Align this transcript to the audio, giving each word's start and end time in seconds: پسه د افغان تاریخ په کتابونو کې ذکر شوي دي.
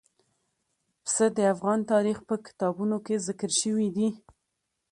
پسه 1.03 1.25
د 1.37 1.39
افغان 1.53 1.79
تاریخ 1.91 2.17
په 2.29 2.35
کتابونو 2.45 2.97
کې 3.05 3.23
ذکر 3.27 3.51
شوي 3.61 3.89
دي. 3.95 4.09